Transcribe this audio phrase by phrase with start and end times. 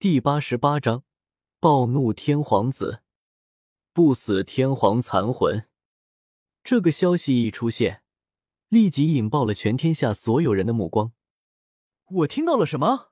[0.00, 1.02] 第八十八章
[1.58, 3.02] 暴怒天皇子，
[3.92, 5.68] 不死天皇残魂。
[6.62, 8.04] 这个消息一出现，
[8.68, 11.10] 立即引爆了全天下所有人的目光。
[12.10, 13.10] 我听到了什么？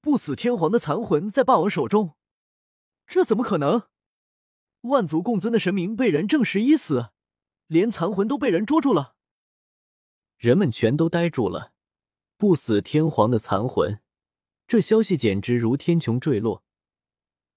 [0.00, 2.16] 不死天皇的残魂在霸王手中？
[3.06, 3.84] 这怎么可能？
[4.80, 7.10] 万族共尊的神明被人证实已死，
[7.68, 9.14] 连残魂都被人捉住了。
[10.38, 11.72] 人们全都呆住了。
[12.36, 14.00] 不死天皇的残魂。
[14.66, 16.64] 这消息简直如天穹坠落，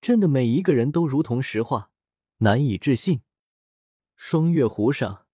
[0.02, 1.90] 震得每一个人都如同石化，
[2.38, 3.22] 难以置信。
[4.16, 5.26] 双月湖上，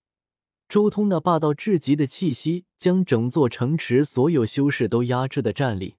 [0.69, 5.95] 周通那霸道至极的气息将整座城池所有修士都压制的站立。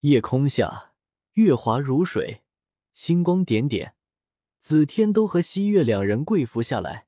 [0.00, 0.92] 夜空下，
[1.34, 2.42] 月华如水，
[2.92, 3.94] 星光点点。
[4.58, 7.06] 紫天都和西月两人跪伏下来，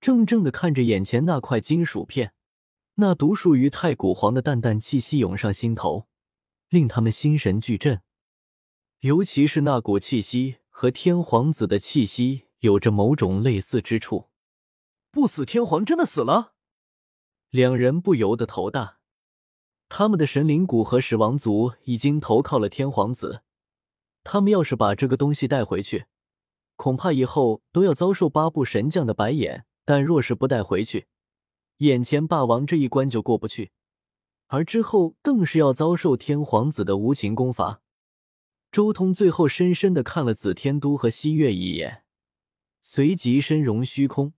[0.00, 2.34] 怔怔的看着眼前那块金属片，
[2.94, 6.08] 那独属于太古皇的淡淡气息涌上心头。
[6.74, 8.02] 令他们心神俱震，
[8.98, 14.28] 尤其是那股气息和天皇子的气息有着某种类似之处。
[15.12, 16.54] 不死天皇真的死了？
[17.50, 18.98] 两人不由得头大。
[19.88, 23.42] 他们的神灵谷和始王族已经投靠了天皇子，
[24.24, 26.06] 他们要是把这个东西带回去，
[26.74, 29.64] 恐怕以后都要遭受八部神将的白眼。
[29.84, 31.06] 但若是不带回去，
[31.76, 33.70] 眼前霸王这一关就过不去。
[34.46, 37.80] 而之后更是要遭受天皇子的无情攻伐。
[38.70, 42.04] 周通最后深深的看了紫天都和汐月一眼，
[42.82, 44.34] 随即身融虚空，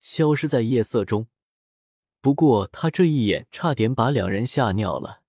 [0.00, 1.26] 消失在夜色中。
[2.20, 5.22] 不过他这一眼差点把两人吓尿了，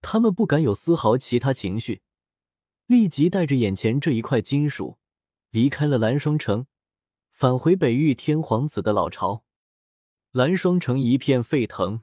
[0.00, 2.02] 他们不敢有丝毫其他情绪，
[2.86, 4.98] 立即带着眼前这一块金属
[5.50, 6.66] 离开了蓝霜城，
[7.30, 9.44] 返回北域天皇子的老巢。
[10.32, 12.02] 蓝霜城一片沸腾。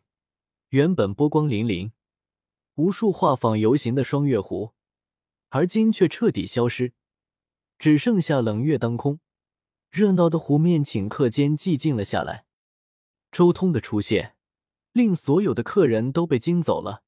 [0.72, 1.92] 原本波光粼粼、
[2.76, 4.72] 无数画舫游行的双月湖，
[5.50, 6.94] 而今却彻底消失，
[7.78, 9.20] 只剩下冷月当空。
[9.90, 12.46] 热闹的湖面顷刻间寂静了下来。
[13.34, 14.38] 周通的出现，
[14.94, 17.04] 令所有的客人都被惊走了。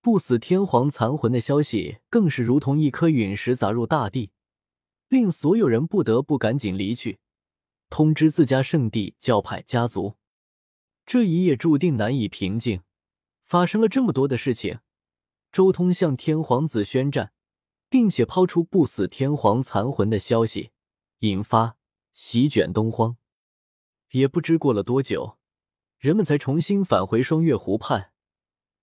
[0.00, 4.30] 不死天皇残魂的消息，更是如同一颗陨石砸入大地，
[5.08, 7.18] 令所有人不得不赶紧离去，
[7.90, 10.14] 通知自家圣地、教派、家族。
[11.12, 12.82] 这一夜注定难以平静，
[13.42, 14.78] 发生了这么多的事情。
[15.50, 17.32] 周通向天皇子宣战，
[17.88, 20.70] 并且抛出不死天皇残魂的消息，
[21.18, 21.76] 引发
[22.12, 23.16] 席卷东荒。
[24.12, 25.36] 也不知过了多久，
[25.98, 28.12] 人们才重新返回双月湖畔。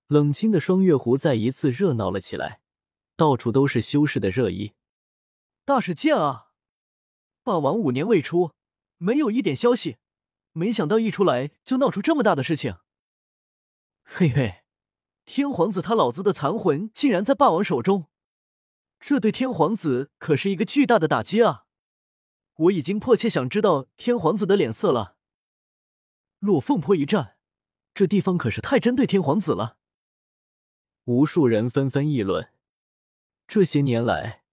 [0.08, 2.60] 冷清的双月湖再一次热闹了起来，
[3.16, 4.74] 到处都是修士的热议。
[5.64, 6.48] 大事件啊！
[7.42, 8.52] 霸王五年未出，
[8.98, 9.96] 没有一点消息。
[10.58, 12.78] 没想到一出来就闹出这么大的事情，
[14.04, 14.64] 嘿嘿，
[15.24, 18.08] 天皇子他老子的残魂竟然在霸王手中，
[19.00, 21.66] 这对天皇子可是一个巨大的打击啊！
[22.56, 25.18] 我已经迫切想知道天皇子的脸色了。
[26.40, 27.38] 落凤坡一战，
[27.94, 29.78] 这地方可是太针对天皇子了。
[31.04, 32.52] 无数人纷纷议论，
[33.48, 34.44] 这些年来，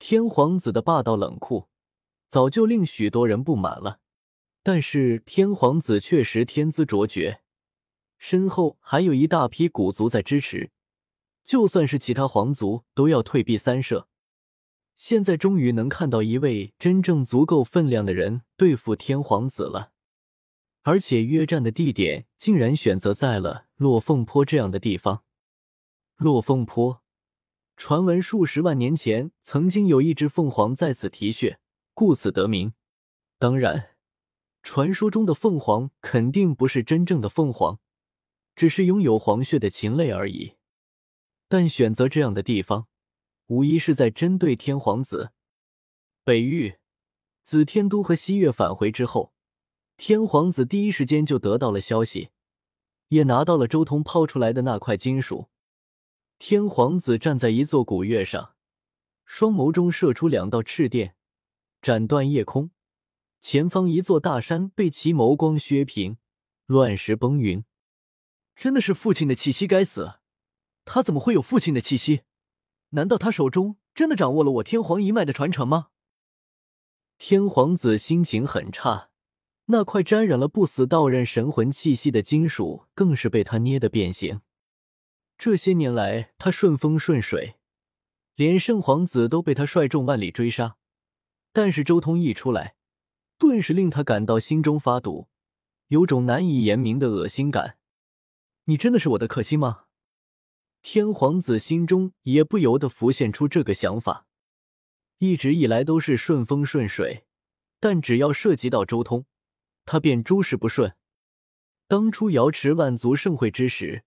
[0.00, 1.68] 天皇子的霸道冷酷，
[2.26, 4.00] 早就令许多人不满了。
[4.64, 7.40] 但是天皇子确实天资卓绝，
[8.16, 10.70] 身后还有一大批古族在支持，
[11.44, 14.08] 就算是其他皇族都要退避三舍。
[14.96, 19.90] 现在终于能看到一位真正足够分量的人对付天皇子了，
[20.82, 25.24] 而且约战的地点竟然选择在了落凤坡这样的地方。
[26.18, 27.02] 落凤坡，
[27.76, 31.58] 传闻数十万年前曾经有一只凤凰在此啼血，
[31.94, 32.74] 故此得名。
[33.40, 33.91] 当然。
[34.62, 37.80] 传说中的凤凰肯定不是真正的凤凰，
[38.54, 40.54] 只是拥有黄血的禽类而已。
[41.48, 42.86] 但选择这样的地方，
[43.48, 45.32] 无疑是在针对天皇子。
[46.24, 46.76] 北域
[47.42, 49.34] 紫天都和西月返回之后，
[49.96, 52.30] 天皇子第一时间就得到了消息，
[53.08, 55.48] 也拿到了周通抛出来的那块金属。
[56.38, 58.54] 天皇子站在一座古月上，
[59.24, 61.16] 双眸中射出两道赤电，
[61.80, 62.70] 斩断夜空。
[63.42, 66.16] 前方一座大山被其眸光削平，
[66.66, 67.64] 乱石崩云。
[68.54, 69.66] 真的是父亲的气息！
[69.66, 70.20] 该死，
[70.84, 72.22] 他怎么会有父亲的气息？
[72.90, 75.88] 难道他手中真的掌握了我天皇一脉的传承吗？
[77.18, 79.10] 天皇子心情很差，
[79.66, 84.40] 那块沾染了不死道人神魂气息的金属更是被他捏得变形。
[85.36, 87.56] 这些年来，他顺风顺水，
[88.36, 90.76] 连圣皇子都被他率众万里追杀，
[91.52, 92.76] 但是周通一出来。
[93.42, 95.26] 顿时令他感到心中发堵，
[95.88, 97.76] 有种难以言明的恶心感。
[98.66, 99.86] 你真的是我的克星吗？
[100.80, 104.28] 天皇子心中也不由得浮现出这个想法。
[105.18, 107.24] 一直以来都是顺风顺水，
[107.80, 109.26] 但只要涉及到周通，
[109.84, 110.94] 他便诸事不顺。
[111.88, 114.04] 当初瑶池万族盛会之时，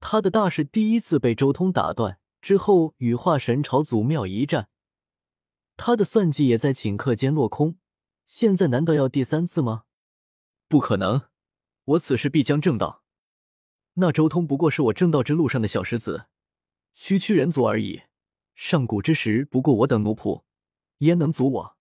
[0.00, 4.68] 他的大事第一次被周通打断，之后羽化神朝祖庙一战，
[5.76, 7.76] 他的算计也在顷刻间落空。
[8.26, 9.84] 现在难道要第三次吗？
[10.68, 11.28] 不可能，
[11.84, 13.04] 我此时必将正道。
[13.94, 16.26] 那周通不过是我正道之路上的小石子，
[16.92, 18.02] 区区人族而已。
[18.54, 20.42] 上古之时，不过我等奴仆，
[20.98, 21.76] 焉能阻我？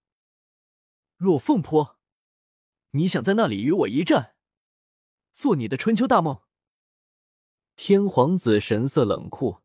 [1.17, 1.97] 若凤坡，
[2.91, 4.35] 你想在那里与我一战，
[5.33, 6.41] 做你的春秋大梦？
[7.75, 9.61] 天皇子神色冷酷，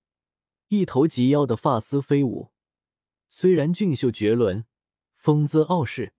[0.69, 2.53] 一头及腰的发丝飞舞，
[3.29, 4.65] 虽然俊秀绝伦，
[5.15, 6.15] 风姿傲世，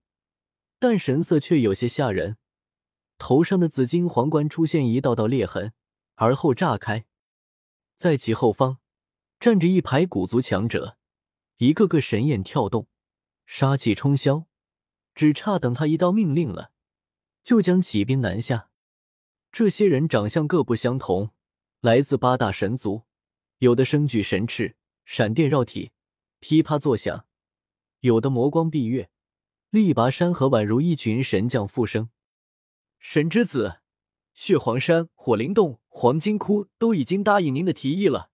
[0.82, 2.38] 但神色却有些吓人。
[3.16, 5.72] 头上的紫金皇冠出现一道道裂痕。
[6.16, 7.06] 而后炸开，
[7.94, 8.78] 在其后方
[9.38, 10.98] 站着一排古族强者，
[11.58, 12.88] 一个个神眼跳动，
[13.46, 14.46] 杀气冲霄，
[15.14, 16.72] 只差等他一道命令了，
[17.44, 18.70] 就将起兵南下。
[19.52, 21.30] 这些人长相各不相同，
[21.80, 23.02] 来自八大神族，
[23.58, 25.92] 有的身具神翅，闪电绕体，
[26.40, 27.24] 噼啪作响；
[28.00, 29.10] 有的魔光蔽月，
[29.72, 32.10] 力拔山河，宛如一群神将复生。
[32.98, 33.80] 神之子。
[34.34, 38.28] 血皇山、火灵洞、黄金窟都已经答应您的提议了，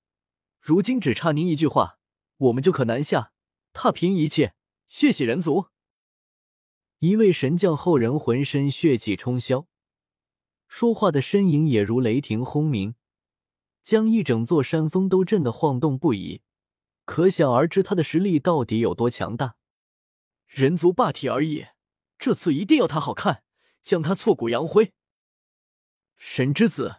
[0.61, 2.01] 如今只差您一句话，
[2.39, 3.31] 我们就可南下，
[3.73, 4.55] 踏平一切，
[4.89, 5.67] 血洗人族。
[6.99, 9.67] 一位神将后人浑身血气冲霄，
[10.67, 12.97] 说话的身影也如雷霆轰鸣，
[13.85, 16.43] 将一整座山峰都震得晃动不已，
[17.05, 19.55] 可想而知他的实力到底有多强大。
[20.49, 21.69] 人族霸体而已，
[22.19, 23.45] 这次一定要他好看，
[23.83, 24.93] 将他挫骨扬灰。
[26.17, 26.97] 神之子，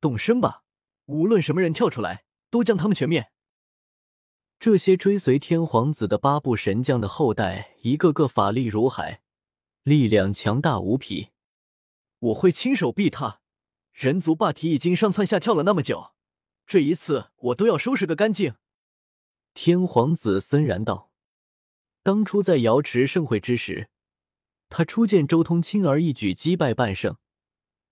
[0.00, 0.64] 动身吧！
[1.06, 3.30] 无论什么人跳出来，都将他们全灭。
[4.58, 9.20] 这些追随天皇子的八部神将的后代，一个个法力如海，
[9.82, 11.30] 力量强大无匹。
[12.20, 13.40] 我会亲手毙他！
[13.92, 16.12] 人族霸体已经上蹿下跳了那么久，
[16.64, 18.54] 这一次我都要收拾个干净。
[19.52, 21.10] 天皇子森然道
[22.02, 23.88] ：“当初在瑶池盛会之时，
[24.68, 27.16] 他初见周通，轻而易举击败半圣。”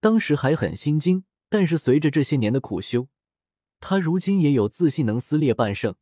[0.01, 3.09] 当时还很心惊，但是随着这些年的苦修，
[3.81, 5.95] 他如今也有自信能撕裂半圣，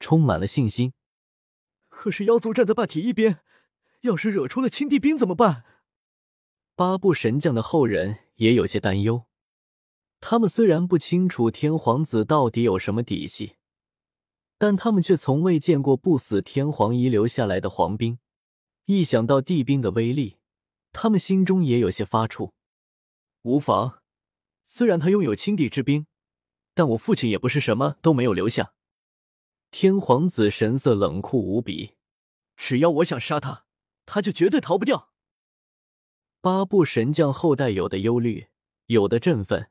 [0.00, 0.92] 充满了信心。
[1.88, 3.38] 可是妖族站在霸体一边，
[4.00, 5.64] 要是惹出了青帝兵怎么办？
[6.74, 9.26] 八部神将的后人也有些担忧。
[10.18, 13.54] 他们虽然不清楚天皇子到底有什么底细，
[14.64, 18.18] 但他们却从未见过不死天皇遗留下来的皇兵。
[18.86, 20.38] 一想到帝兵的威力，
[20.90, 22.52] 他们心中也有些发怵。
[23.42, 23.98] 无妨，
[24.64, 26.06] 虽然他拥有青帝之兵，
[26.72, 28.72] 但我父亲也不是什么都没有留下。
[29.70, 31.96] 天皇子神色冷酷无比，
[32.56, 33.66] 只要我想杀他，
[34.06, 35.10] 他就绝对逃不掉。
[36.40, 38.46] 八部神将后代有的忧虑，
[38.86, 39.68] 有的振奋，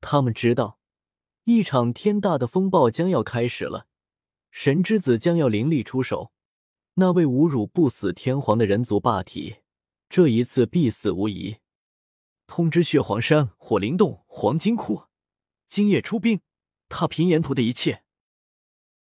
[0.00, 0.78] 他们知道
[1.42, 3.87] 一场天大的风暴将要开始了，
[4.60, 6.32] 神之子将要凌厉出手。
[6.94, 9.58] 那位侮辱不死天皇的人族霸体，
[10.08, 11.58] 这一次必死无疑。
[12.48, 15.04] 通知血皇山、火灵洞、黄金窟，
[15.68, 16.40] 今夜出兵，
[16.88, 18.02] 踏平沿途的一切。